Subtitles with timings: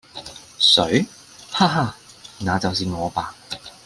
[0.75, 1.05] 誰？
[1.51, 1.95] 哈哈！
[2.39, 3.35] 那就是我吧！